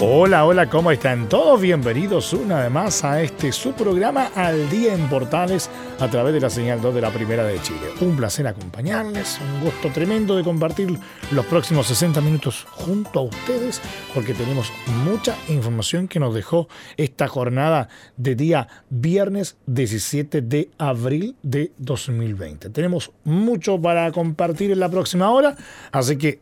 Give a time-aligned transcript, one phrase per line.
[0.00, 1.60] Hola, hola, ¿cómo están todos?
[1.60, 5.68] Bienvenidos una vez más a este su programa Al Día en Portales
[5.98, 7.80] a través de la señal 2 de la Primera de Chile.
[8.00, 10.96] Un placer acompañarles, un gusto tremendo de compartir
[11.32, 13.82] los próximos 60 minutos junto a ustedes
[14.14, 14.72] porque tenemos
[15.04, 22.70] mucha información que nos dejó esta jornada de día viernes 17 de abril de 2020.
[22.70, 25.56] Tenemos mucho para compartir en la próxima hora,
[25.90, 26.38] así que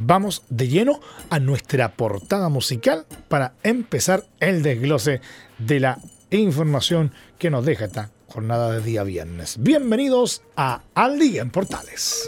[0.00, 5.20] vamos de lleno a nuestra portada musical para empezar el desglose
[5.58, 5.98] de la
[6.30, 9.56] información que nos deja esta jornada de día viernes.
[9.60, 12.26] Bienvenidos a Al Día en Portales.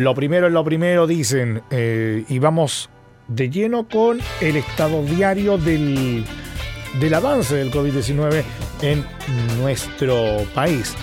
[0.00, 2.88] Lo primero es lo primero, dicen, eh, y vamos
[3.28, 6.24] de lleno con el estado diario del,
[6.98, 8.42] del avance del COVID-19
[8.80, 9.04] en
[9.58, 10.94] nuestro país.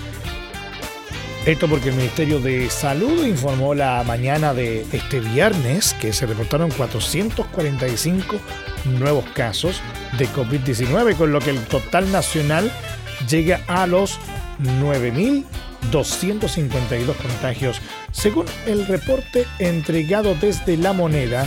[1.46, 6.68] Esto porque el Ministerio de Salud informó la mañana de este viernes que se reportaron
[6.72, 8.34] 445
[8.98, 9.80] nuevos casos
[10.18, 12.68] de COVID-19, con lo que el total nacional
[13.28, 14.18] llega a los
[15.90, 17.80] 9.252 contagios.
[18.12, 21.46] Según el reporte entregado desde La Moneda,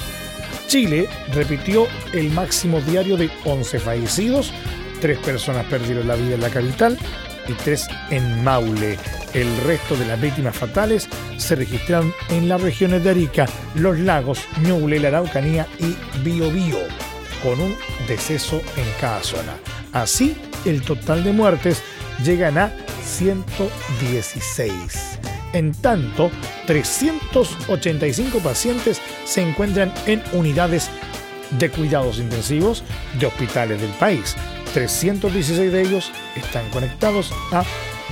[0.68, 4.54] Chile repitió el máximo diario de 11 fallecidos,
[5.02, 6.98] tres personas perdieron la vida en la capital
[7.48, 8.98] y tres en Maule.
[9.34, 14.46] El resto de las víctimas fatales se registraron en las regiones de Arica, Los Lagos,
[14.62, 16.80] Ñuble, la Araucanía y Biobío,
[17.44, 17.76] con un
[18.08, 19.56] deceso en cada zona.
[19.94, 21.82] Así, el total de muertes
[22.24, 22.72] llegan a
[23.04, 25.20] 116.
[25.54, 26.32] En tanto,
[26.68, 30.90] 385 pacientes se encuentran en unidades
[31.60, 32.84] de cuidados intensivos
[33.20, 34.38] de hospitales del país.
[34.74, 37.64] 316 de ellos están conectados a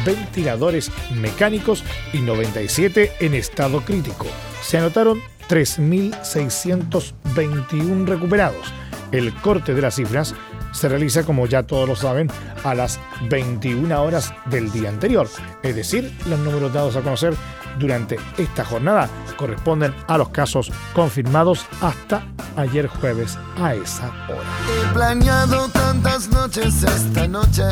[0.05, 1.83] ventiladores mecánicos
[2.13, 4.27] y 97 en estado crítico.
[4.61, 8.71] Se anotaron 3.621 recuperados.
[9.11, 10.35] El corte de las cifras
[10.71, 12.29] se realiza, como ya todos lo saben,
[12.63, 12.99] a las
[13.29, 15.27] 21 horas del día anterior.
[15.63, 17.33] Es decir, los números dados a conocer
[17.77, 22.23] durante esta jornada corresponden a los casos confirmados hasta
[22.55, 24.49] ayer jueves a esa hora.
[24.67, 27.63] He planeado tantas noches esta noche.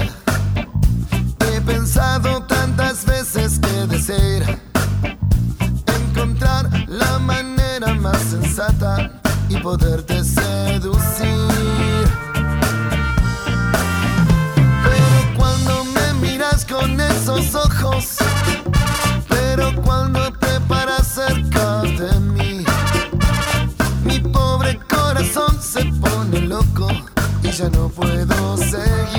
[1.39, 4.59] He pensado tantas veces que desear
[6.17, 11.96] encontrar la manera más sensata y poderte seducir.
[19.28, 22.63] Pero cuando te paras cerca de mí,
[24.06, 26.87] mi pobre corazón se pone loco
[27.44, 29.17] y ya no puedo seguir.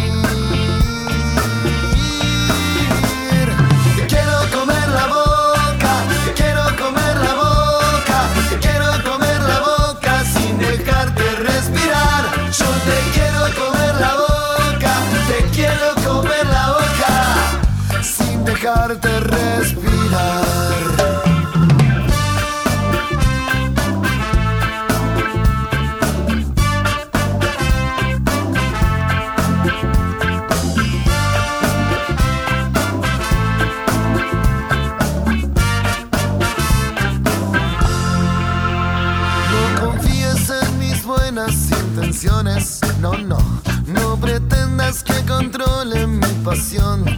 [18.88, 20.58] Dejarte respirar.
[43.00, 43.38] No no,
[43.86, 47.17] no pretendas que controle mi pasión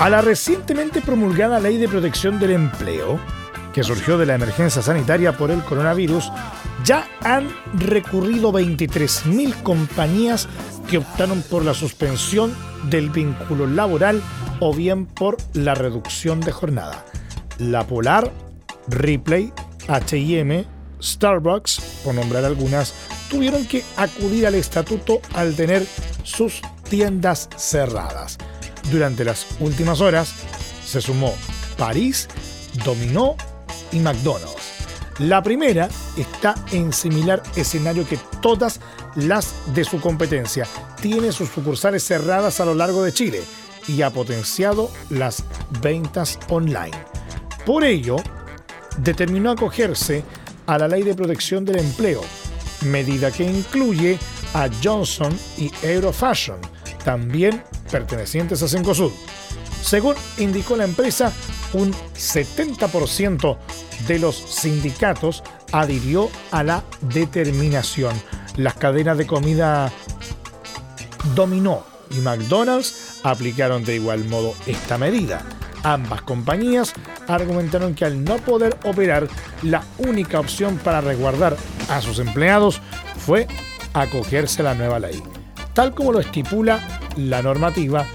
[0.00, 3.20] A la recientemente promulgada Ley de Protección del Empleo,
[3.74, 6.32] que surgió de la emergencia sanitaria por el coronavirus,
[6.86, 10.48] ya han recurrido 23.000 compañías
[10.88, 14.22] que optaron por la suspensión del vínculo laboral
[14.58, 17.04] o bien por la reducción de jornada.
[17.58, 18.32] La Polar,
[18.88, 19.52] Ripley,
[19.86, 20.64] HM,
[21.02, 22.94] Starbucks, por nombrar algunas,
[23.28, 25.84] tuvieron que acudir al estatuto al tener
[26.24, 28.38] sus tiendas cerradas.
[28.90, 30.34] Durante las últimas horas
[30.84, 31.34] se sumó
[31.76, 32.28] París,
[32.84, 33.36] Dominó
[33.92, 34.70] y McDonald's.
[35.18, 38.80] La primera está en similar escenario que todas
[39.16, 40.66] las de su competencia.
[41.00, 43.42] Tiene sus sucursales cerradas a lo largo de Chile
[43.86, 45.44] y ha potenciado las
[45.82, 46.96] ventas online.
[47.66, 48.16] Por ello,
[48.98, 50.24] determinó acogerse
[50.66, 52.22] a la Ley de Protección del Empleo,
[52.86, 54.18] medida que incluye
[54.54, 56.60] a Johnson y Eurofashion,
[57.04, 59.12] también pertenecientes a Cencosud.
[59.82, 61.32] Según indicó la empresa,
[61.72, 63.56] un 70%
[64.06, 65.42] de los sindicatos
[65.72, 68.14] adhirió a la determinación.
[68.56, 69.90] Las cadenas de comida
[71.34, 75.42] Dominó y McDonald's aplicaron de igual modo esta medida.
[75.82, 76.92] Ambas compañías
[77.26, 79.28] argumentaron que al no poder operar,
[79.62, 81.56] la única opción para resguardar
[81.88, 82.80] a sus empleados
[83.18, 83.46] fue
[83.94, 85.22] acogerse a la nueva ley.
[85.74, 86.80] Tal como lo estipula
[87.16, 88.06] la normativa,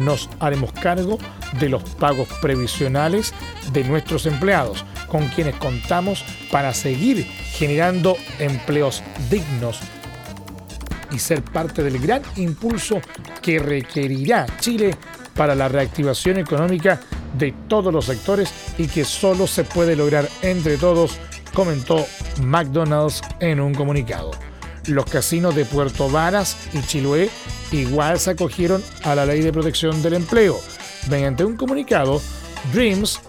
[0.00, 1.18] nos haremos cargo
[1.58, 3.32] de los pagos previsionales
[3.72, 9.78] de nuestros empleados, con quienes contamos para seguir generando empleos dignos
[11.12, 13.00] y ser parte del gran impulso
[13.40, 14.96] que requerirá Chile
[15.34, 17.00] para la reactivación económica
[17.38, 21.18] de todos los sectores y que solo se puede lograr entre todos,
[21.52, 22.04] comentó
[22.42, 24.32] McDonald's en un comunicado.
[24.86, 27.30] Los casinos de Puerto Varas y Chiloé
[27.72, 30.58] igual se acogieron a la ley de protección del empleo.
[31.08, 32.20] Mediante un comunicado,
[32.72, 33.20] Dreams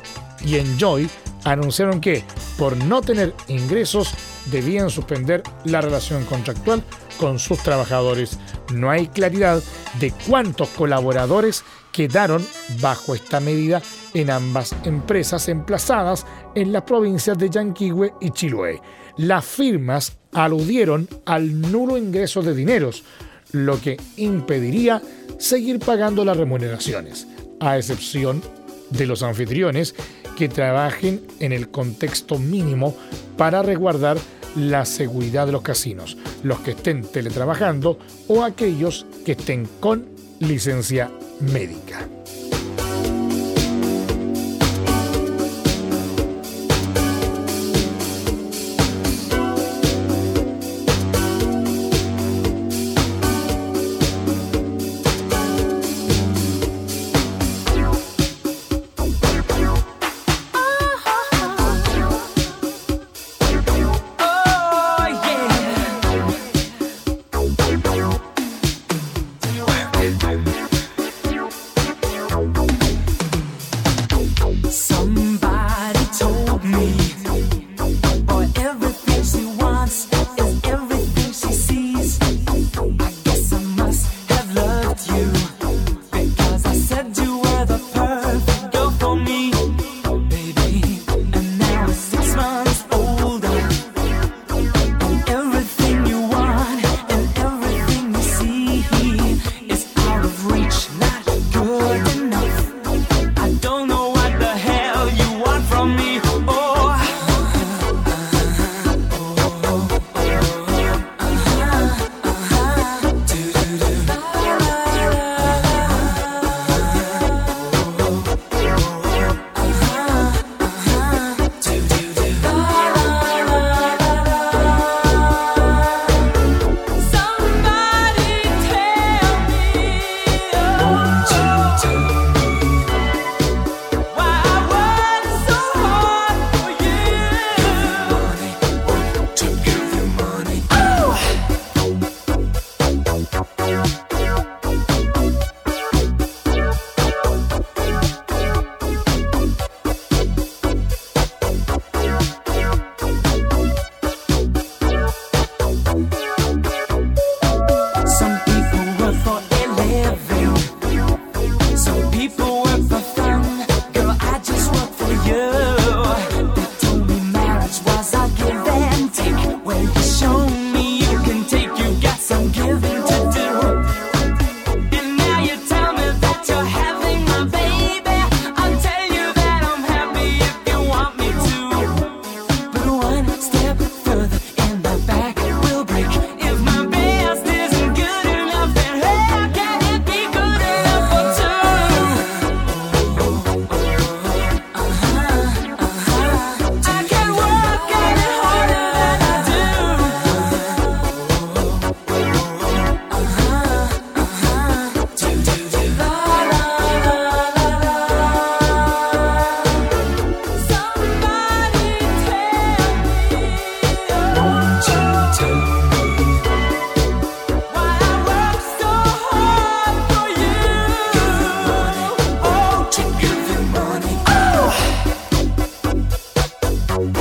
[0.43, 1.09] y Enjoy
[1.45, 2.23] anunciaron que,
[2.57, 4.13] por no tener ingresos,
[4.47, 6.83] debían suspender la relación contractual
[7.17, 8.37] con sus trabajadores.
[8.73, 9.61] No hay claridad
[9.99, 12.45] de cuántos colaboradores quedaron
[12.81, 13.81] bajo esta medida
[14.13, 18.81] en ambas empresas emplazadas en las provincias de Yanquihue y Chiloé.
[19.17, 23.03] Las firmas aludieron al nulo ingreso de dineros,
[23.51, 25.01] lo que impediría
[25.37, 27.27] seguir pagando las remuneraciones,
[27.59, 28.41] a excepción
[28.89, 29.95] de los anfitriones
[30.37, 32.95] que trabajen en el contexto mínimo
[33.37, 34.17] para resguardar
[34.55, 40.05] la seguridad de los casinos, los que estén teletrabajando o aquellos que estén con
[40.39, 42.07] licencia médica.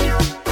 [0.05, 0.44] you.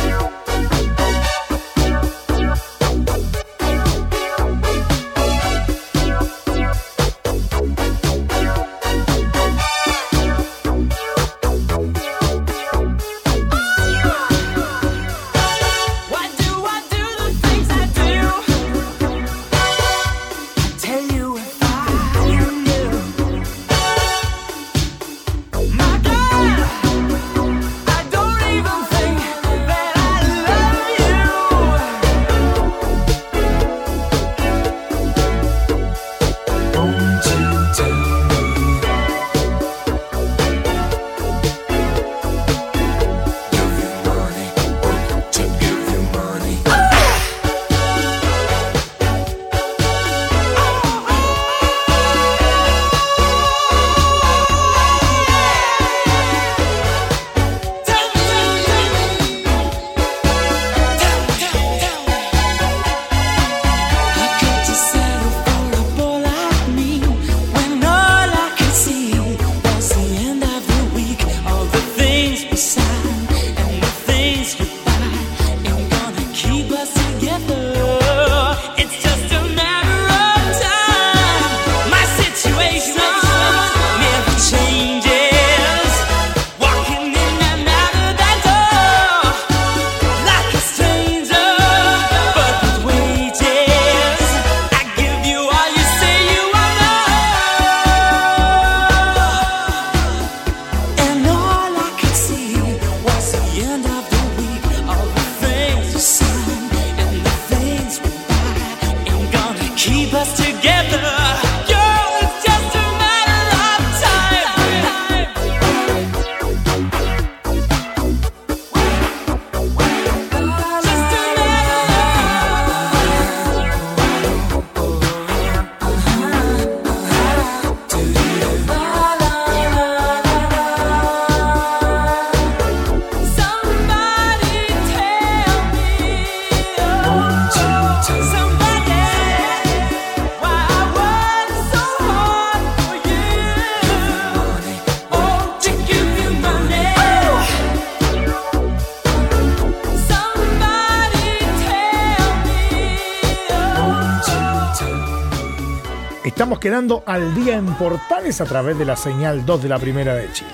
[157.06, 160.50] Al día en Portales a través de la señal 2 de la Primera de Chile.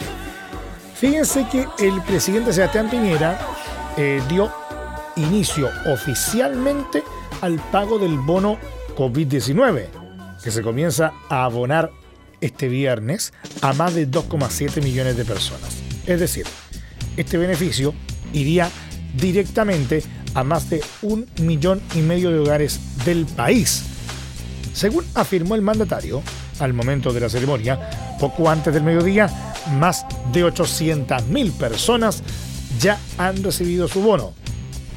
[0.94, 3.38] Fíjense que el presidente Sebastián Piñera
[3.96, 4.52] eh, dio
[5.16, 7.02] inicio oficialmente
[7.40, 8.58] al pago del bono
[8.94, 9.86] COVID-19,
[10.44, 11.90] que se comienza a abonar
[12.42, 15.78] este viernes a más de 2,7 millones de personas.
[16.06, 16.44] Es decir,
[17.16, 17.94] este beneficio
[18.34, 18.68] iría
[19.18, 20.02] directamente
[20.34, 23.87] a más de un millón y medio de hogares del país.
[24.78, 26.22] Según afirmó el mandatario,
[26.60, 29.28] al momento de la ceremonia, poco antes del mediodía,
[29.72, 32.22] más de 800.000 personas
[32.78, 34.34] ya han recibido su bono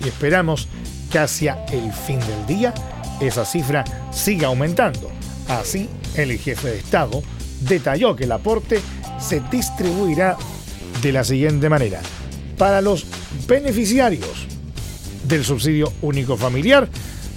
[0.06, 0.67] y esperamos
[1.12, 2.76] que hacia el fin del día
[3.20, 5.10] esa cifra siga aumentando.
[5.48, 7.24] Así, el jefe de Estado
[7.62, 8.82] detalló que el aporte
[9.20, 10.38] se distribuirá
[11.02, 12.02] de la siguiente manera.
[12.56, 13.08] Para los
[13.48, 14.46] beneficiarios
[15.24, 16.88] del subsidio único familiar,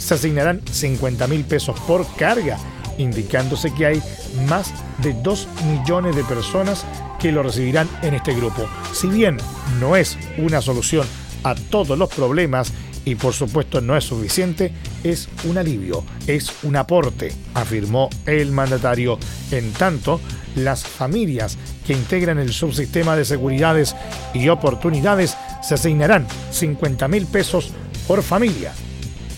[0.05, 2.59] se asignarán 50 mil pesos por carga,
[2.99, 4.03] indicándose que hay
[4.47, 6.85] más de 2 millones de personas
[7.19, 8.69] que lo recibirán en este grupo.
[8.93, 9.39] Si bien
[9.81, 11.07] no es una solución
[11.43, 12.71] a todos los problemas
[13.07, 19.19] y por supuesto no es suficiente, es un alivio, es un aporte, afirmó el mandatario.
[19.51, 20.21] En tanto,
[20.55, 23.97] las familias que integran el subsistema de seguridades
[24.35, 27.73] y oportunidades se asignarán 50 mil pesos
[28.07, 28.75] por familia,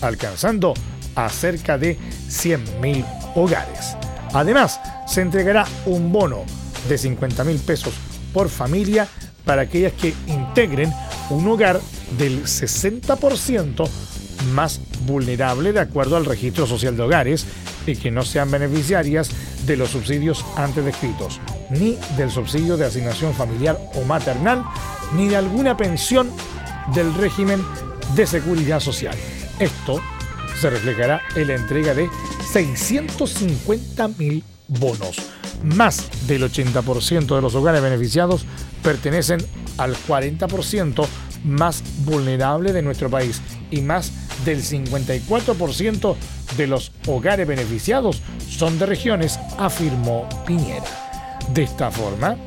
[0.01, 0.73] alcanzando
[1.15, 1.97] a cerca de
[2.29, 3.05] 100 mil
[3.35, 3.95] hogares.
[4.33, 6.43] Además, se entregará un bono
[6.87, 7.93] de 50 mil pesos
[8.33, 9.07] por familia
[9.45, 10.93] para aquellas que integren
[11.29, 11.79] un hogar
[12.17, 13.89] del 60%
[14.53, 17.45] más vulnerable de acuerdo al registro social de hogares
[17.85, 19.29] y que no sean beneficiarias
[19.65, 24.63] de los subsidios antes descritos, ni del subsidio de asignación familiar o maternal,
[25.15, 26.29] ni de alguna pensión
[26.93, 27.63] del régimen
[28.15, 29.15] de seguridad social.
[29.59, 30.01] Esto
[30.59, 32.09] se reflejará en la entrega de
[32.51, 35.17] 650 mil bonos.
[35.63, 38.45] Más del 80% de los hogares beneficiados
[38.83, 39.43] pertenecen
[39.77, 41.05] al 40%
[41.45, 43.41] más vulnerable de nuestro país
[43.71, 44.11] y más
[44.45, 46.15] del 54%
[46.55, 50.85] de los hogares beneficiados son de regiones, afirmó Piñera.
[51.53, 52.37] De esta forma,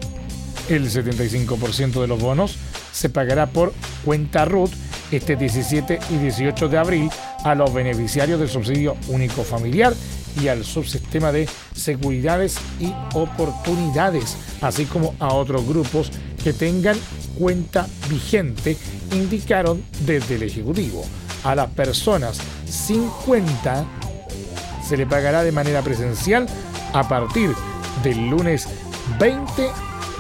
[0.69, 2.57] el 75% de los bonos
[2.93, 3.73] se pagará por
[4.05, 4.71] cuenta RUT
[5.11, 7.11] este 17 y 18 de abril
[7.45, 9.95] a los beneficiarios del subsidio único familiar
[10.41, 16.11] y al subsistema de seguridades y oportunidades, así como a otros grupos
[16.43, 16.97] que tengan
[17.39, 18.77] cuenta vigente,
[19.13, 21.05] indicaron desde el Ejecutivo.
[21.45, 23.85] A las personas sin cuenta
[24.87, 26.47] se le pagará de manera presencial
[26.93, 27.55] a partir
[28.03, 28.69] del lunes
[29.19, 29.71] 20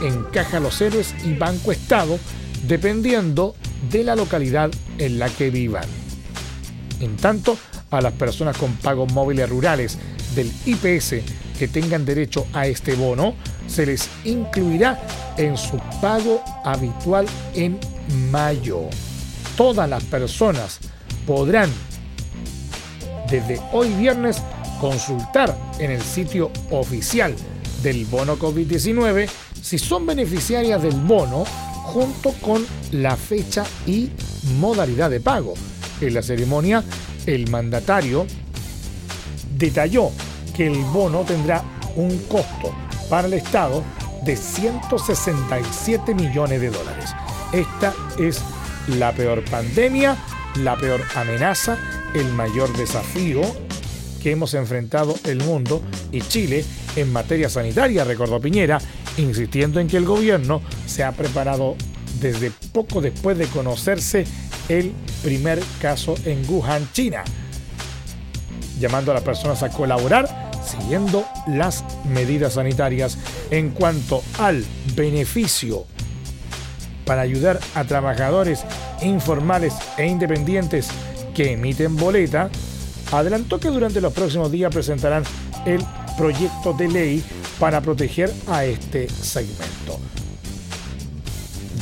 [0.02, 2.18] en Caja Los Héroes y Banco Estado,
[2.66, 3.54] dependiendo
[3.90, 5.84] de la localidad en la que vivan.
[7.00, 7.56] En tanto,
[7.90, 9.98] a las personas con pagos móviles rurales
[10.34, 11.16] del IPS
[11.58, 13.34] que tengan derecho a este bono,
[13.66, 15.00] se les incluirá
[15.36, 17.78] en su pago habitual en
[18.30, 18.82] mayo.
[19.56, 20.78] Todas las personas
[21.26, 21.70] podrán
[23.30, 24.42] desde hoy viernes
[24.80, 27.34] consultar en el sitio oficial
[27.82, 29.28] del bono COVID-19
[29.60, 31.44] si son beneficiarias del bono
[31.92, 34.10] junto con la fecha y
[34.58, 35.54] modalidad de pago.
[36.00, 36.84] En la ceremonia,
[37.26, 38.26] el mandatario
[39.56, 40.10] detalló
[40.56, 41.62] que el bono tendrá
[41.96, 42.72] un costo
[43.08, 43.82] para el Estado
[44.24, 47.10] de 167 millones de dólares.
[47.52, 48.40] Esta es
[48.86, 50.16] la peor pandemia,
[50.56, 51.76] la peor amenaza,
[52.14, 53.42] el mayor desafío
[54.22, 58.80] que hemos enfrentado el mundo y Chile en materia sanitaria, recordó Piñera,
[59.20, 61.76] insistiendo en que el gobierno se ha preparado
[62.20, 64.24] desde poco después de conocerse
[64.68, 67.24] el primer caso en Wuhan, China,
[68.78, 73.18] llamando a las personas a colaborar siguiendo las medidas sanitarias
[73.50, 75.84] en cuanto al beneficio
[77.04, 78.64] para ayudar a trabajadores
[79.02, 80.88] informales e independientes
[81.34, 82.50] que emiten boleta,
[83.10, 85.24] adelantó que durante los próximos días presentarán
[85.66, 85.84] el
[86.16, 87.24] proyecto de ley
[87.60, 90.00] para proteger a este segmento.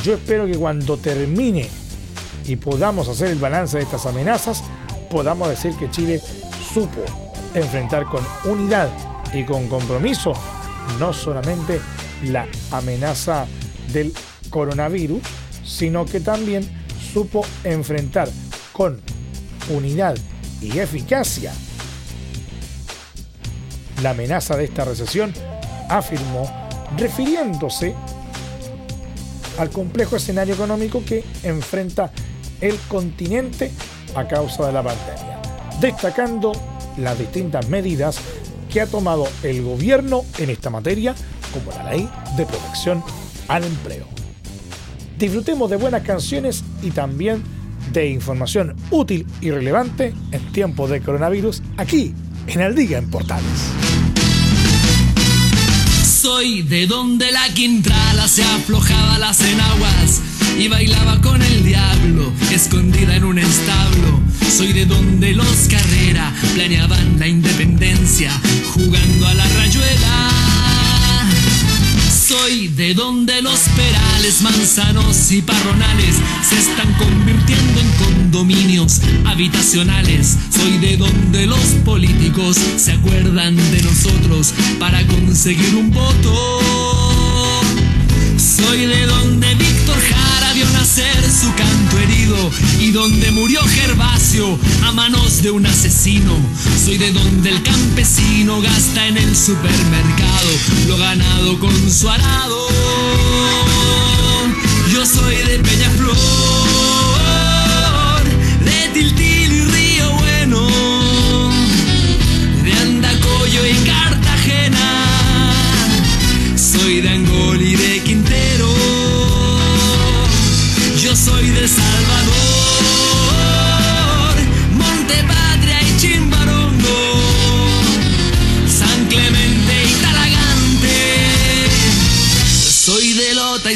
[0.03, 1.69] Yo espero que cuando termine
[2.45, 4.65] y podamos hacer el balance de estas amenazas,
[5.09, 6.21] podamos decir que Chile
[6.75, 7.03] supo
[7.55, 8.91] enfrentar con unidad
[9.33, 10.33] y con compromiso
[10.99, 11.81] no solamente
[12.25, 13.47] la amenaza
[13.93, 14.13] del
[14.51, 15.23] coronavirus,
[15.65, 16.69] sino que también
[17.13, 18.29] supo enfrentar
[18.73, 19.01] con
[19.69, 20.17] unidad
[20.61, 21.53] y eficacia
[24.03, 25.33] la amenaza de esta recesión,
[25.89, 26.51] afirmó,
[26.97, 27.95] refiriéndose
[29.59, 32.11] al complejo escenario económico que enfrenta
[32.61, 33.71] el continente
[34.15, 35.41] a causa de la pandemia,
[35.81, 36.53] destacando
[36.97, 38.19] las distintas medidas
[38.71, 41.15] que ha tomado el gobierno en esta materia,
[41.53, 43.03] como la ley de protección
[43.49, 44.07] al empleo.
[45.19, 47.43] Disfrutemos de buenas canciones y también
[47.93, 52.15] de información útil y relevante en tiempos de coronavirus aquí
[52.47, 53.88] en el Día en Portales.
[56.21, 60.21] Soy de donde la quintrala se aflojaba las enaguas
[60.59, 64.21] y bailaba con el diablo escondida en un establo.
[64.51, 68.33] Soy de donde los Carrera planeaban la independencia
[68.75, 70.38] jugando a la rayuela.
[72.29, 80.37] Soy de donde los perales, manzanos y parronales se están convirtiendo en condominios habitacionales.
[80.55, 86.61] Soy de donde los políticos se acuerdan de nosotros para conseguir un voto.
[88.37, 90.28] Soy de donde Víctor Jara
[91.31, 96.35] su canto herido y donde murió Gervasio a manos de un asesino.
[96.85, 100.51] Soy de donde el campesino gasta en el supermercado
[100.89, 102.69] lo ganado con su arado.
[104.93, 106.17] Yo soy de Peñaflor,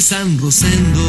[0.02, 1.00] San Rosendo.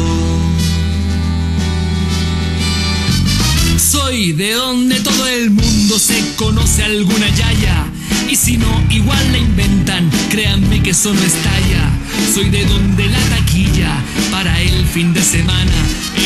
[3.76, 7.86] Soy de donde todo el mundo se conoce alguna yaya.
[8.30, 11.90] Y si no, igual la inventan, créanme que eso no estalla.
[12.32, 13.96] Soy de donde la taquilla
[14.30, 15.72] para el fin de semana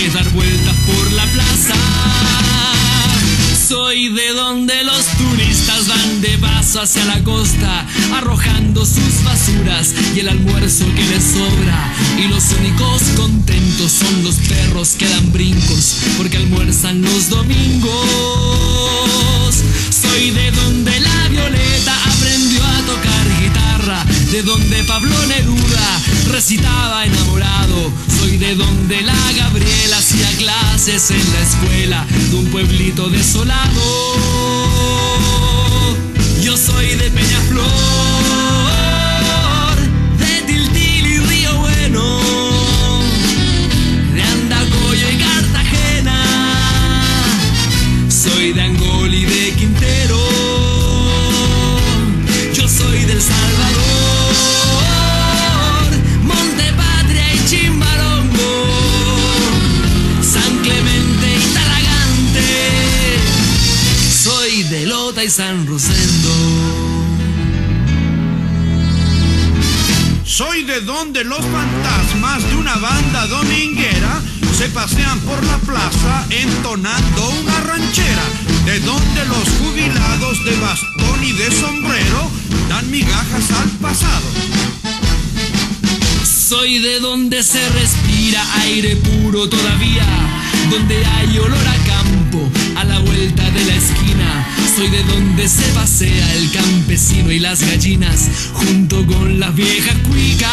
[0.04, 2.67] es dar vueltas por la plaza.
[3.68, 10.20] Soy de donde los turistas van de paso hacia la costa, arrojando sus basuras y
[10.20, 11.92] el almuerzo que les sobra.
[12.18, 17.92] Y los únicos contentos son los perros que dan brincos, porque almuerzan los domingos.
[19.90, 23.27] Soy de donde la Violeta aprendió a tocar
[24.32, 27.90] de donde Pablo Neruda recitaba enamorado.
[28.18, 33.80] Soy de donde la Gabriela hacía clases en la escuela de un pueblito desolado.
[36.42, 37.66] Yo soy de Peñaflor,
[40.18, 42.20] de Tiltil y Río Bueno,
[44.14, 46.22] de Andacoyo y Cartagena.
[48.08, 48.77] Soy de Angol
[65.28, 66.30] y San Rosendo.
[70.24, 74.22] Soy de donde los fantasmas de una banda dominguera
[74.56, 78.22] se pasean por la plaza entonando una ranchera.
[78.64, 82.30] De donde los jubilados de bastón y de sombrero
[82.68, 84.28] dan migajas al pasado.
[86.24, 90.06] Soy de donde se respira aire puro todavía,
[90.70, 94.47] donde hay olor a campo a la vuelta de la esquina.
[94.78, 100.52] Soy de donde se pasea el campesino y las gallinas junto con las viejas cuicas.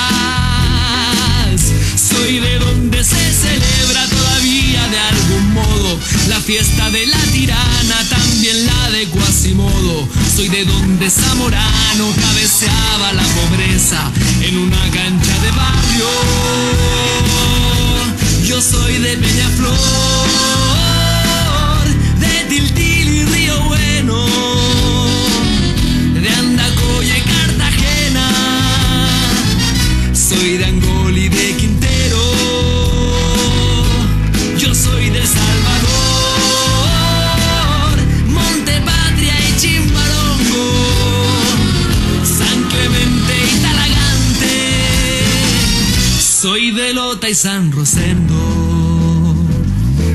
[1.96, 8.66] Soy de donde se celebra todavía de algún modo la fiesta de la tirana, también
[8.66, 10.10] la de Quasimodo.
[10.36, 14.12] Soy de donde Zamorano cabeceaba la pobreza
[14.42, 16.10] en una cancha de barrio.
[18.44, 19.76] Yo soy de Peñaflor,
[47.36, 48.34] San Rosendo.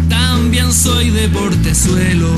[0.09, 2.30] También soy de Portezuelo.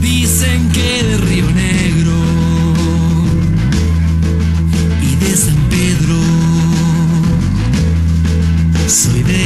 [0.00, 2.14] Dicen que de Río Negro
[5.00, 6.16] y de San Pedro.
[8.88, 9.45] Soy de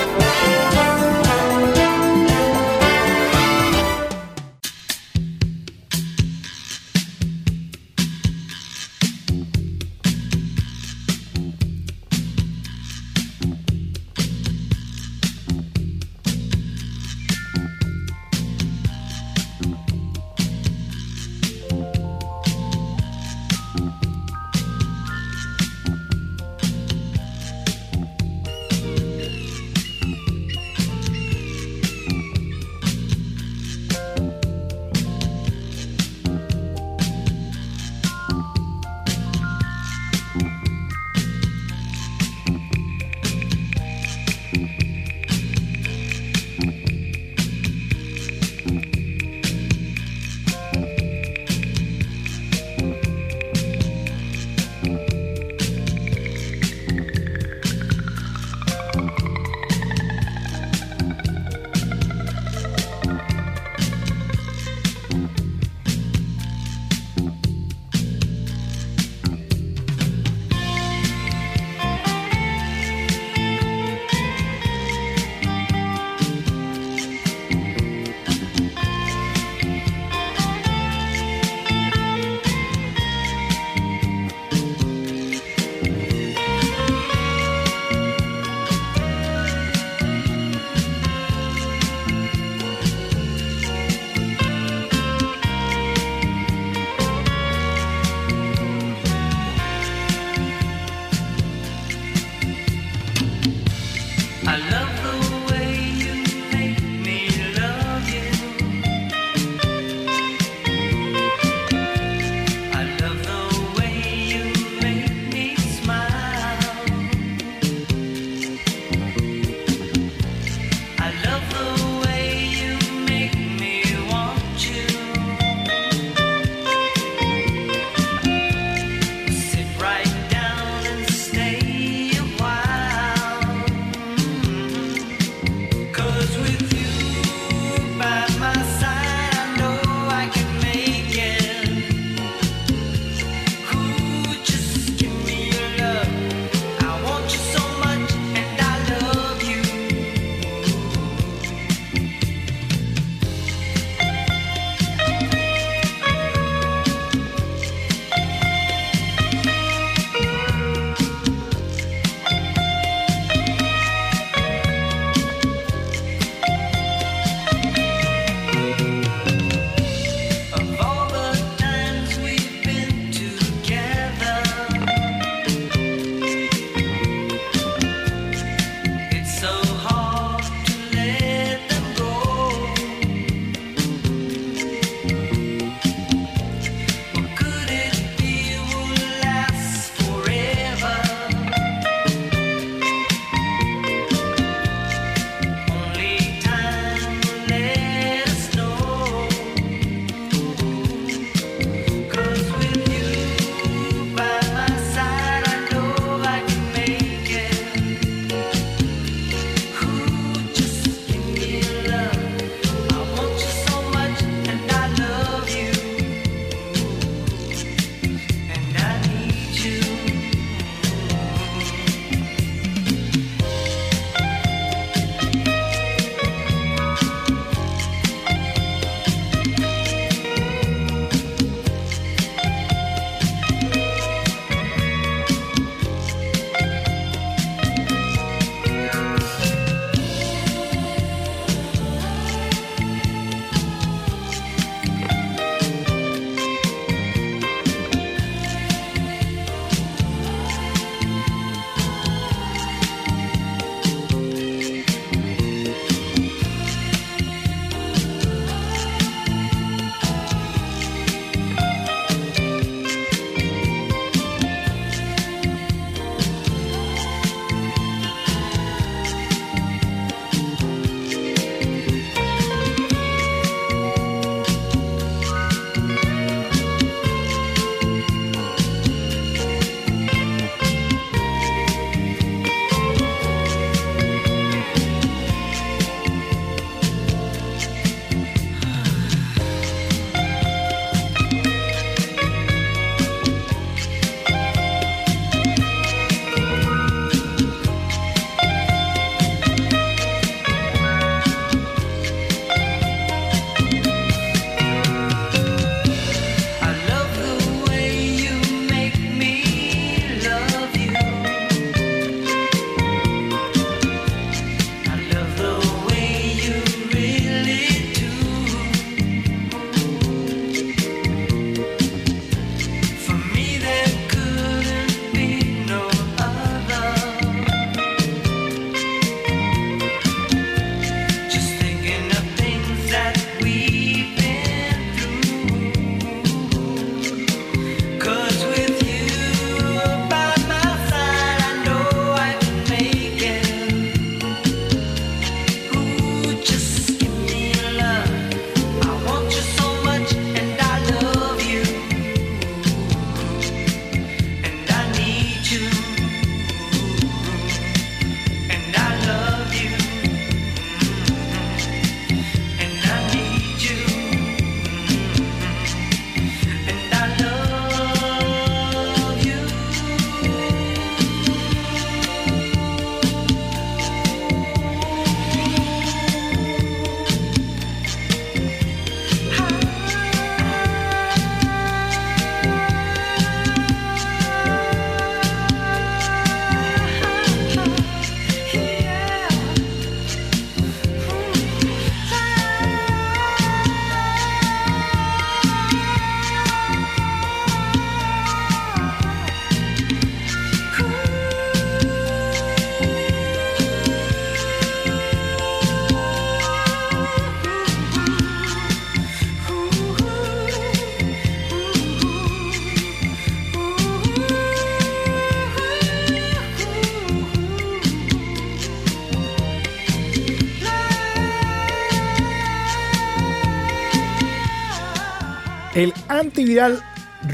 [426.41, 426.81] Antiviral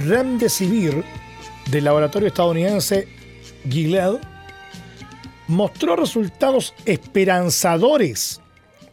[0.06, 1.02] Remdesivir
[1.72, 3.08] del laboratorio estadounidense
[3.70, 4.20] Gilead
[5.48, 8.42] mostró resultados esperanzadores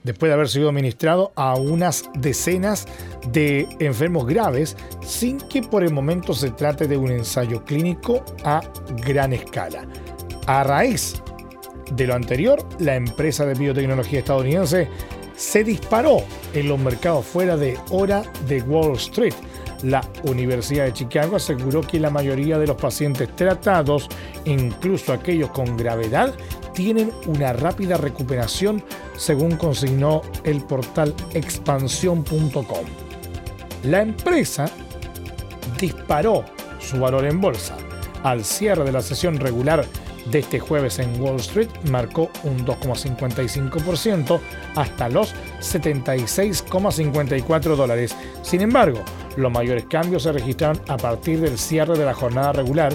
[0.04, 2.86] después de haber sido administrado a unas decenas
[3.32, 8.60] de enfermos graves sin que por el momento se trate de un ensayo clínico a
[9.04, 9.84] gran escala.
[10.46, 11.20] A raíz
[11.90, 14.88] de lo anterior, la empresa de biotecnología estadounidense
[15.36, 19.34] se disparó en los mercados fuera de hora de Wall Street.
[19.82, 24.08] La Universidad de Chicago aseguró que la mayoría de los pacientes tratados,
[24.44, 26.34] incluso aquellos con gravedad,
[26.72, 28.82] tienen una rápida recuperación,
[29.16, 32.84] según consignó el portal expansión.com.
[33.84, 34.66] La empresa
[35.78, 36.44] disparó
[36.78, 37.76] su valor en bolsa.
[38.22, 39.84] Al cierre de la sesión regular
[40.26, 44.40] de este jueves en Wall Street marcó un 2,55%
[44.74, 48.16] hasta los 76,54 dólares.
[48.42, 49.00] Sin embargo,
[49.36, 52.92] los mayores cambios se registraron a partir del cierre de la jornada regular,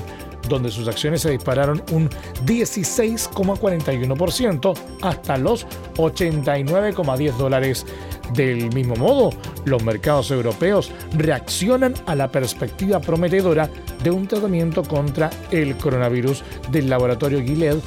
[0.48, 2.10] donde sus acciones se dispararon un
[2.46, 5.68] 16,41% hasta los
[5.98, 7.86] 89,10 dólares.
[8.34, 9.32] Del mismo modo,
[9.66, 13.70] los mercados europeos reaccionan a la perspectiva prometedora
[14.04, 17.78] de un tratamiento contra el coronavirus del laboratorio Gilead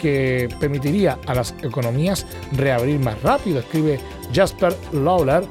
[0.00, 4.00] que permitiría a las economías reabrir más rápido, escribe
[4.32, 5.44] Jasper Lawler,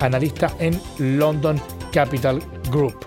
[0.00, 1.60] analista en London
[1.92, 3.06] Capital Group.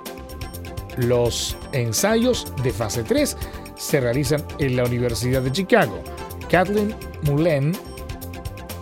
[0.98, 3.36] Los ensayos de fase 3
[3.76, 6.02] se realizan en la Universidad de Chicago.
[6.50, 7.74] Kathleen Mullen,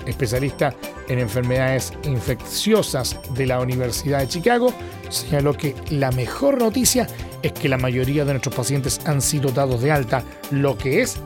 [0.05, 4.74] especialista en enfermedades infecciosas de la Universidad de Chicago,
[5.10, 7.08] señaló que la mejor noticia
[7.41, 11.18] es que la mayoría de nuestros pacientes han sido dados de alta, lo que es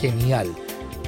[0.00, 0.48] genial.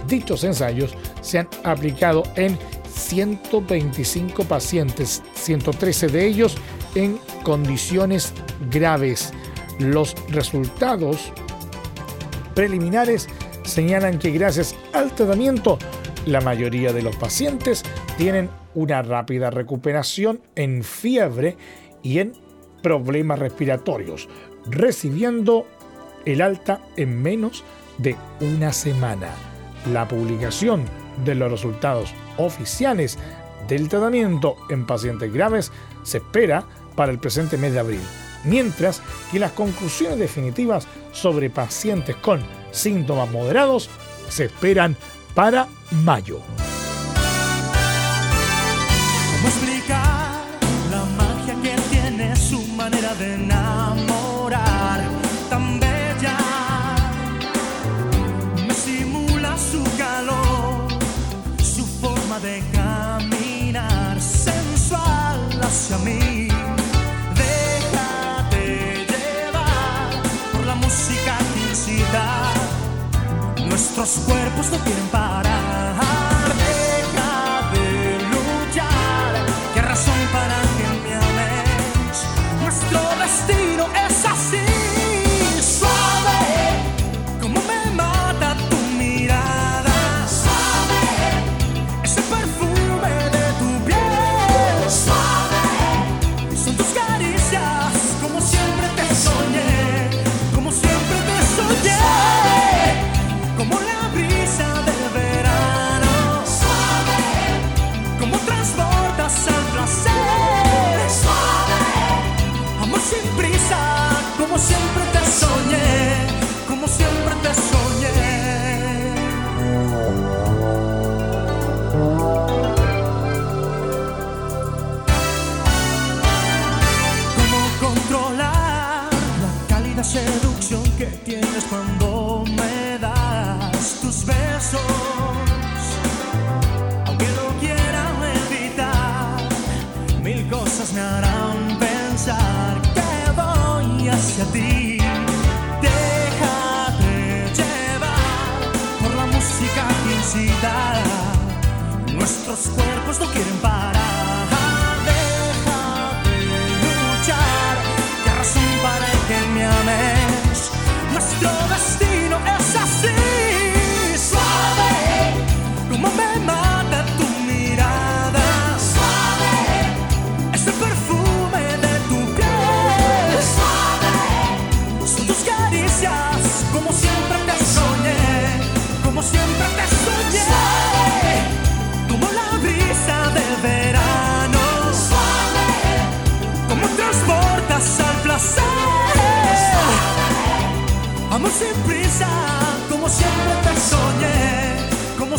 [0.07, 2.59] Dichos ensayos se han aplicado en
[2.95, 6.57] 125 pacientes, 113 de ellos
[6.95, 8.33] en condiciones
[8.71, 9.33] graves.
[9.79, 11.33] Los resultados
[12.55, 13.29] preliminares
[13.65, 15.79] señalan que gracias al tratamiento,
[16.29, 17.83] la mayoría de los pacientes
[18.19, 21.57] tienen una rápida recuperación en fiebre
[22.03, 22.35] y en
[22.83, 24.29] problemas respiratorios,
[24.67, 25.67] recibiendo
[26.27, 27.65] el alta en menos
[27.97, 29.31] de una semana.
[29.91, 30.85] La publicación
[31.25, 33.19] de los resultados oficiales
[33.67, 35.73] del tratamiento en pacientes graves
[36.03, 36.65] se espera
[36.95, 38.03] para el presente mes de abril,
[38.45, 39.01] mientras
[39.33, 43.89] que las conclusiones definitivas sobre pacientes con síntomas moderados
[44.29, 44.95] se esperan
[45.35, 45.69] para
[46.05, 46.43] mayo.
[74.59, 75.28] Nuestros cuerpos no quieren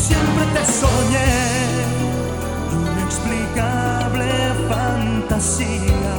[0.08, 1.32] siempre te soñé.
[2.80, 4.28] Inexplicable
[4.70, 6.16] fantasía.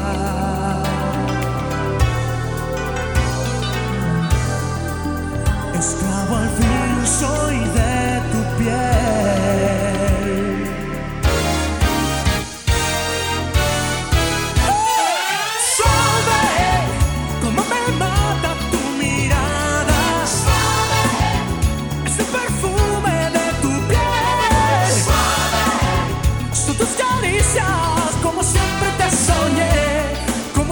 [5.78, 7.59] Esclavo al fin soy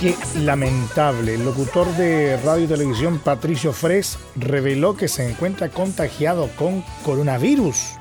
[0.00, 1.34] Qué lamentable.
[1.34, 7.92] El locutor de radio y televisión Patricio Fres reveló que se encuentra contagiado con coronavirus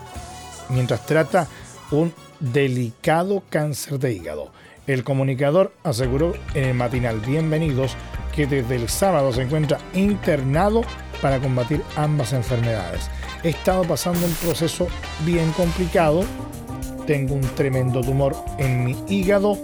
[0.70, 1.48] mientras trata
[1.92, 4.52] un delicado cáncer de hígado.
[4.88, 7.96] El comunicador aseguró en el matinal Bienvenidos
[8.36, 10.82] que desde el sábado se encuentra internado
[11.22, 13.10] para combatir ambas enfermedades.
[13.44, 14.88] He estado pasando un proceso
[15.26, 16.26] bien complicado
[17.06, 19.58] tengo un tremendo tumor en mi hígado,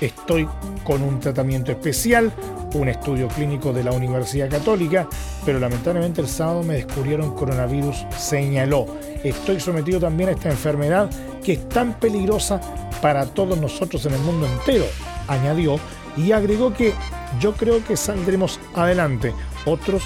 [0.00, 0.48] estoy
[0.84, 2.32] con un tratamiento especial,
[2.74, 5.08] un estudio clínico de la Universidad Católica,
[5.44, 8.86] pero lamentablemente el sábado me descubrieron coronavirus, señaló.
[9.22, 11.10] Estoy sometido también a esta enfermedad
[11.44, 12.60] que es tan peligrosa
[13.00, 14.84] para todos nosotros en el mundo entero,
[15.28, 15.78] añadió,
[16.16, 16.92] y agregó que
[17.40, 19.32] yo creo que saldremos adelante,
[19.64, 20.04] otros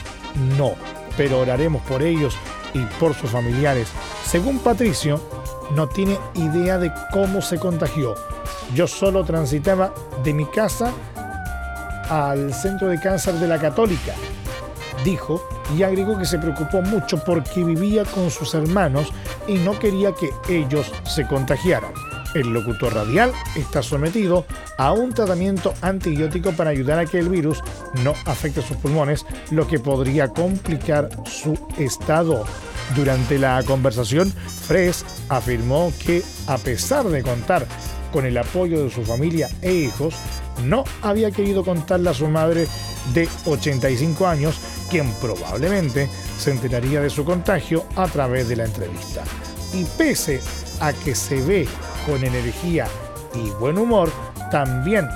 [0.56, 0.72] no,
[1.16, 2.36] pero oraremos por ellos
[2.74, 3.88] y por sus familiares.
[4.24, 5.20] Según Patricio,
[5.74, 8.14] no tiene idea de cómo se contagió.
[8.74, 9.92] Yo solo transitaba
[10.22, 10.92] de mi casa
[12.08, 14.12] al centro de cáncer de la Católica,
[15.04, 15.42] dijo,
[15.76, 19.12] y agregó que se preocupó mucho porque vivía con sus hermanos
[19.48, 21.92] y no quería que ellos se contagiaran.
[22.34, 24.46] El locutor radial está sometido
[24.78, 27.62] a un tratamiento antibiótico para ayudar a que el virus
[28.04, 32.44] no afecte sus pulmones, lo que podría complicar su estado.
[32.94, 34.32] Durante la conversación,
[34.66, 37.66] Fres afirmó que a pesar de contar
[38.12, 40.14] con el apoyo de su familia e hijos,
[40.64, 42.66] no había querido contarle a su madre
[43.12, 44.58] de 85 años,
[44.90, 46.08] quien probablemente
[46.38, 49.22] se enteraría de su contagio a través de la entrevista.
[49.74, 50.40] Y pese
[50.80, 51.68] a que se ve
[52.06, 52.86] con energía
[53.34, 54.10] y buen humor,
[54.50, 55.08] también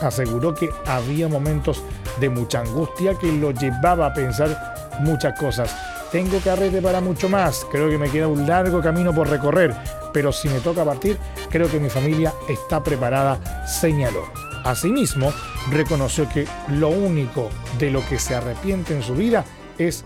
[0.00, 1.82] aseguró que había momentos
[2.20, 5.76] de mucha angustia que lo llevaba a pensar muchas cosas.
[6.12, 9.74] Tengo carrete para mucho más, creo que me queda un largo camino por recorrer,
[10.12, 11.18] pero si me toca partir,
[11.50, 14.24] creo que mi familia está preparada, señaló.
[14.64, 15.32] Asimismo,
[15.70, 19.44] reconoció que lo único de lo que se arrepiente en su vida
[19.78, 20.04] es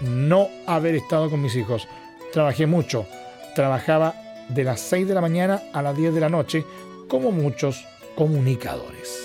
[0.00, 1.86] no haber estado con mis hijos.
[2.32, 3.06] Trabajé mucho,
[3.54, 4.14] trabajaba
[4.48, 6.64] de las 6 de la mañana a las 10 de la noche,
[7.08, 7.84] como muchos
[8.16, 9.23] comunicadores.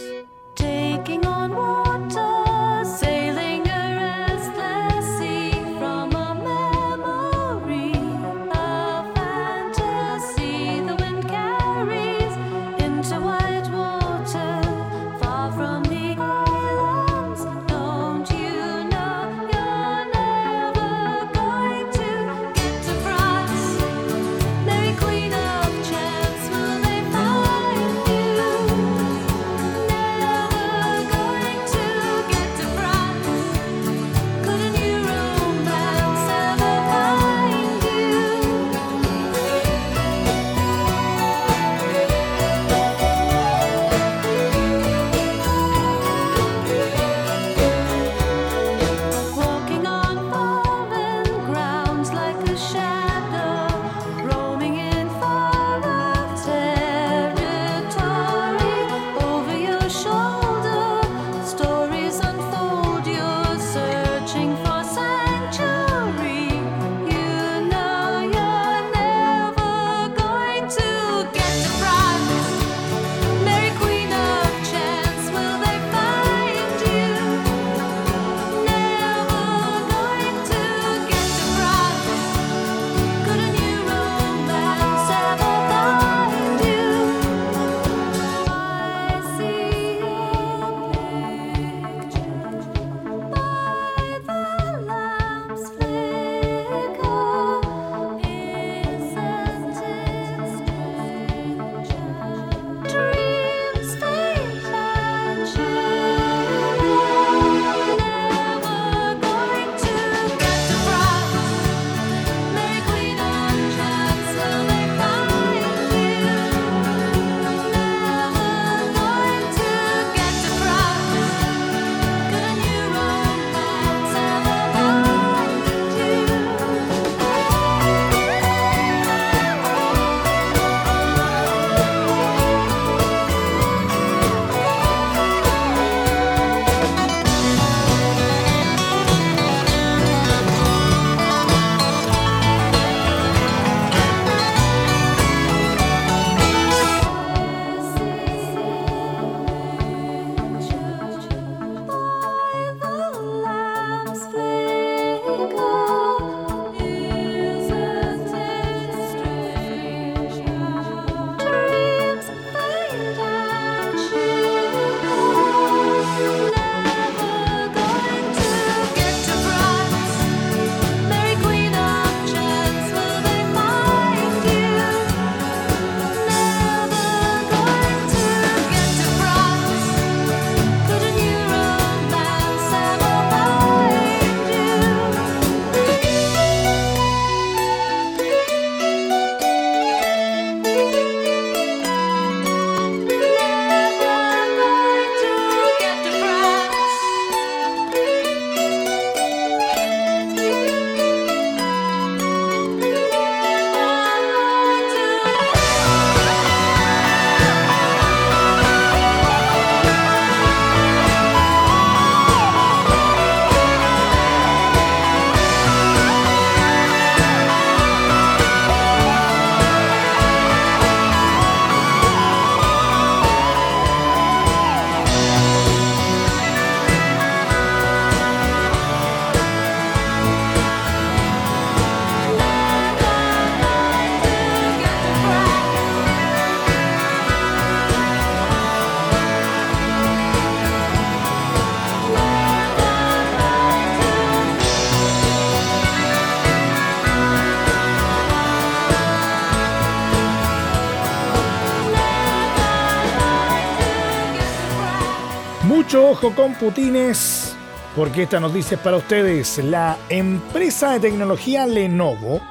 [256.21, 257.55] Con Putines,
[257.95, 259.57] porque esta noticia es para ustedes.
[259.59, 262.41] La empresa de tecnología Lenovo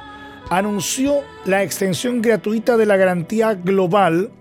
[0.49, 4.31] anunció la extensión gratuita de la garantía global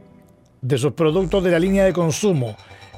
[0.62, 2.56] de sus productos de la línea de consumo,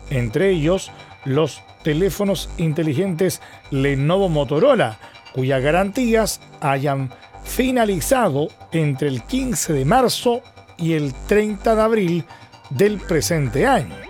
[0.08, 0.92] entre ellos
[1.24, 5.00] los teléfonos inteligentes Lenovo Motorola,
[5.34, 7.10] cuyas garantías hayan
[7.42, 10.42] finalizado entre el 15 de marzo
[10.78, 12.24] y el 30 de abril
[12.70, 14.09] del presente año.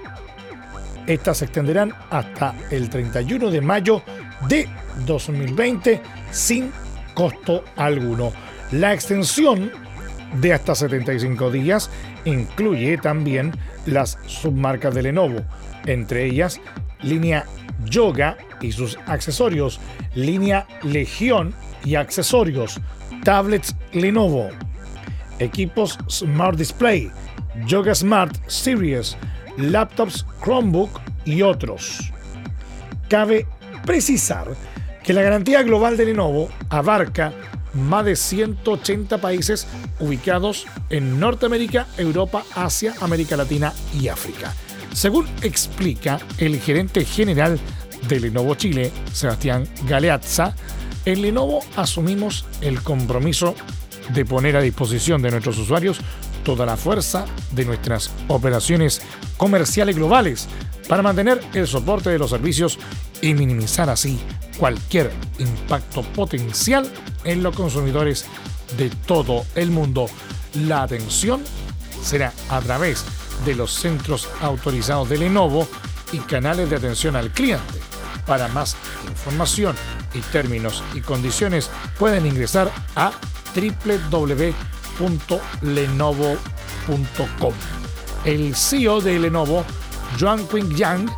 [1.10, 4.00] Estas se extenderán hasta el 31 de mayo
[4.48, 4.68] de
[5.06, 6.00] 2020
[6.30, 6.70] sin
[7.14, 8.32] costo alguno.
[8.70, 9.72] La extensión
[10.40, 11.90] de hasta 75 días
[12.24, 13.50] incluye también
[13.86, 15.40] las submarcas de Lenovo,
[15.84, 16.60] entre ellas
[17.02, 17.44] línea
[17.86, 19.80] Yoga y sus accesorios,
[20.14, 21.54] línea Legión
[21.84, 22.80] y accesorios,
[23.24, 24.48] tablets Lenovo,
[25.40, 27.10] equipos Smart Display,
[27.66, 29.16] Yoga Smart Series,
[29.60, 32.12] laptops Chromebook y otros.
[33.08, 33.46] Cabe
[33.84, 34.48] precisar
[35.02, 37.32] que la garantía global de Lenovo abarca
[37.74, 39.66] más de 180 países
[39.98, 44.54] ubicados en Norteamérica, Europa, Asia, América Latina y África.
[44.92, 47.60] Según explica el gerente general
[48.08, 50.54] de Lenovo Chile, Sebastián Galeazza,
[51.04, 53.54] en Lenovo asumimos el compromiso
[54.12, 56.00] de poner a disposición de nuestros usuarios
[56.44, 59.02] toda la fuerza de nuestras operaciones
[59.36, 60.48] comerciales globales
[60.88, 62.78] para mantener el soporte de los servicios
[63.22, 64.18] y minimizar así
[64.58, 66.90] cualquier impacto potencial
[67.24, 68.26] en los consumidores
[68.76, 70.06] de todo el mundo.
[70.66, 71.42] La atención
[72.02, 73.04] será a través
[73.44, 75.68] de los centros autorizados de Lenovo
[76.12, 77.80] y canales de atención al cliente.
[78.26, 78.76] Para más
[79.08, 79.76] información
[80.14, 83.12] y términos y condiciones pueden ingresar a
[83.54, 84.79] www.lenovo.com.
[88.24, 89.64] El CEO de Lenovo,
[90.18, 91.10] Joan Qing Yang,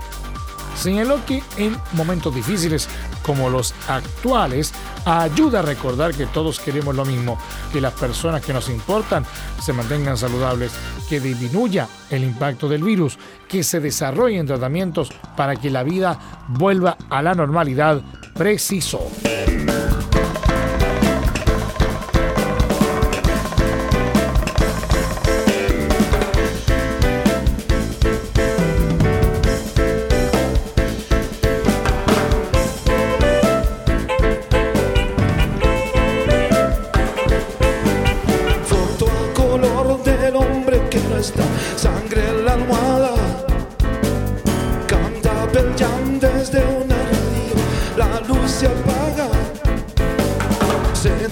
[0.77, 2.89] señaló que en momentos difíciles
[3.23, 4.73] como los actuales,
[5.05, 7.39] ayuda a recordar que todos queremos lo mismo,
[7.73, 9.25] que las personas que nos importan
[9.63, 10.73] se mantengan saludables,
[11.09, 13.19] que disminuya el impacto del virus,
[13.49, 16.19] que se desarrollen tratamientos para que la vida
[16.49, 18.01] vuelva a la normalidad,
[18.35, 19.09] precisó.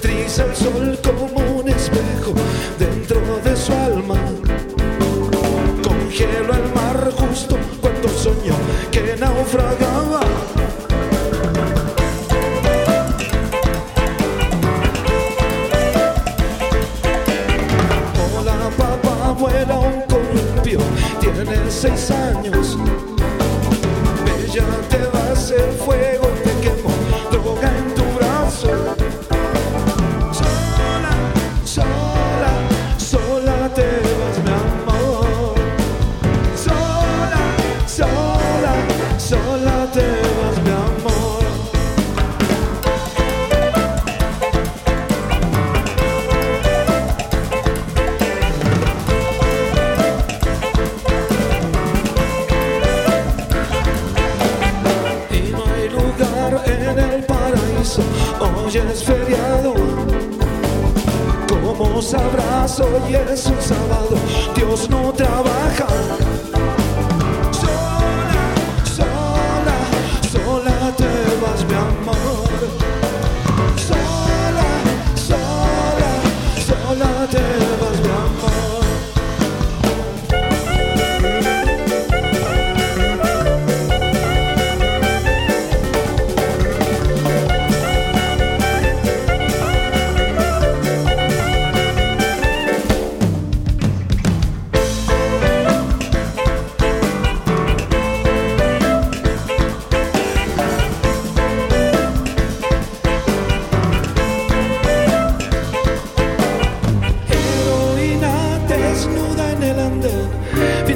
[0.00, 1.39] Se triza el sol como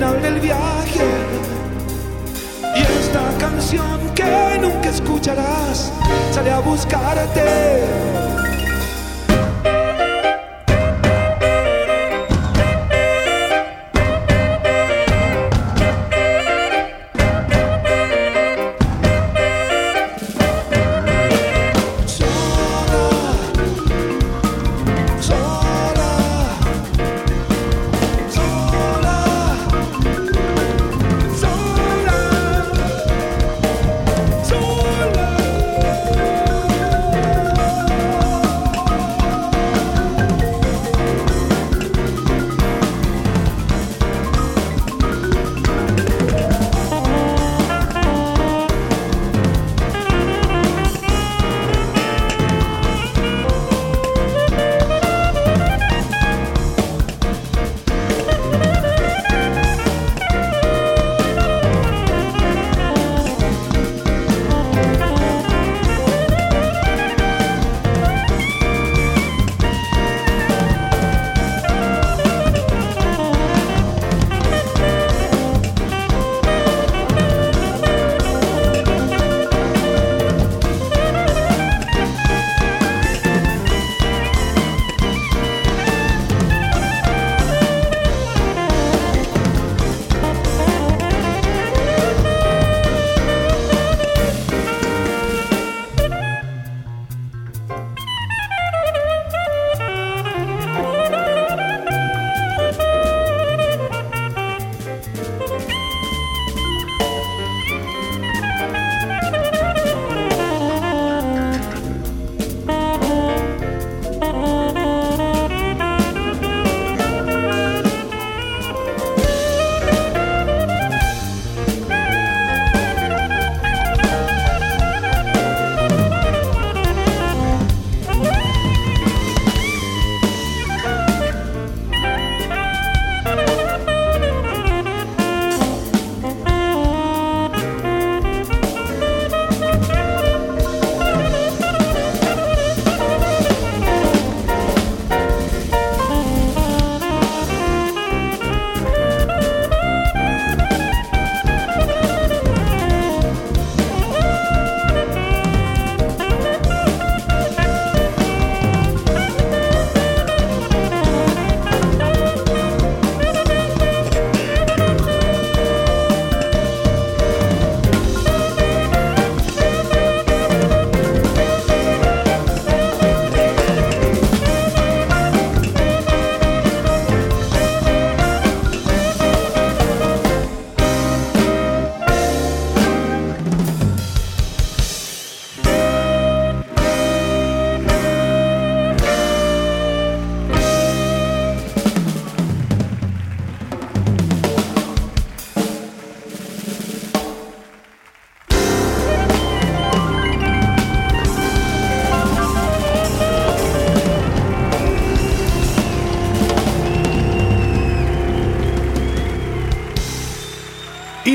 [0.04, 1.06] final del viaje.
[2.76, 5.92] Y esta canción que nunca escucharás
[6.32, 8.43] sale a buscarte.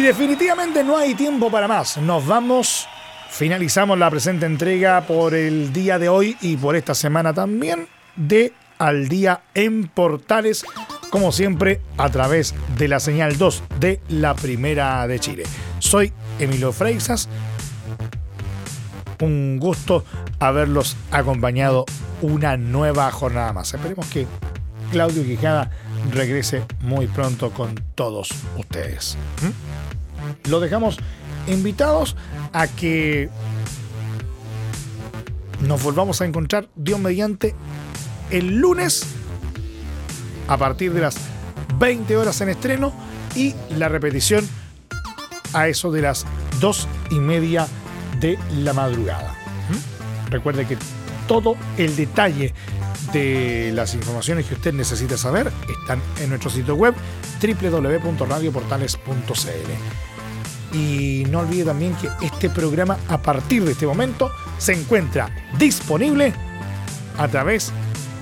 [0.10, 2.00] Definitivamente no hay tiempo para más.
[2.00, 2.88] Nos vamos.
[3.30, 8.52] Finalizamos la presente entrega por el día de hoy y por esta semana también de
[8.80, 10.66] Al Día en Portales,
[11.12, 15.44] como siempre a través de la señal 2 de la Primera de Chile.
[15.78, 17.30] Soy Emilio Freixas.
[19.22, 20.06] Un gusto
[20.40, 21.86] haberlos acompañado
[22.24, 23.76] una nueva jornada más.
[23.76, 24.26] Esperemos que
[24.92, 25.70] Claudio Quijada
[26.12, 29.16] regrese muy pronto con todos ustedes.
[29.44, 29.89] ¿Mm?
[30.46, 30.98] Lo dejamos
[31.48, 32.16] invitados
[32.54, 33.30] a que
[35.62, 37.56] nos volvamos a encontrar, Dios mediante,
[38.30, 39.06] el lunes
[40.48, 41.18] a partir de las
[41.78, 42.94] 20 horas en estreno
[43.36, 44.48] y la repetición
[45.54, 46.26] a eso de las
[46.60, 47.68] 2 y media
[48.20, 49.36] de la madrugada.
[49.70, 50.32] ¿Mm?
[50.32, 50.78] Recuerde que
[51.28, 52.56] todo el detalle
[53.14, 56.94] de las informaciones que usted necesita saber están en nuestro sitio web
[57.42, 60.09] www.radioportales.cl.
[60.72, 66.34] Y no olvide también que este programa a partir de este momento se encuentra disponible
[67.18, 67.72] a través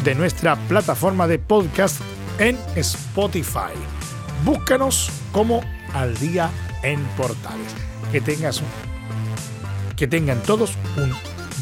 [0.04, 2.00] de nuestra plataforma de podcast
[2.40, 3.74] en Spotify.
[4.46, 5.62] Búscanos como
[5.94, 6.50] Al Día
[6.84, 7.74] en Portales.
[8.12, 8.68] Que tengas un,
[9.96, 11.12] que tengan todos un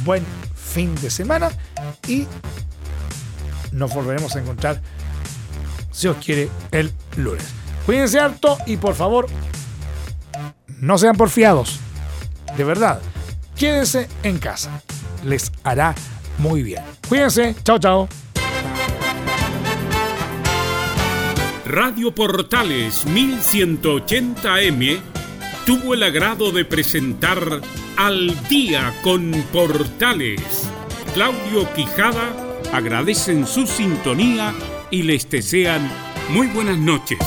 [0.04, 0.24] buen
[0.56, 1.52] fin de semana
[2.08, 2.28] y
[3.72, 4.82] nos volveremos a encontrar,
[5.92, 7.46] si os quiere, el lunes.
[7.86, 9.28] Cuídense harto y por favor,
[10.80, 11.80] no sean porfiados.
[12.58, 13.02] De verdad,
[13.56, 14.82] quédense en casa.
[15.24, 15.96] Les hará
[16.38, 16.84] muy bien.
[17.08, 17.56] Cuídense.
[17.64, 18.10] Chao, chao.
[21.66, 25.00] Radio Portales 1180M
[25.66, 27.40] tuvo el agrado de presentar
[27.98, 30.70] Al Día con Portales.
[31.14, 32.34] Claudio Quijada
[32.72, 34.54] agradecen su sintonía
[34.92, 35.90] y les desean
[36.30, 37.20] muy buenas noches.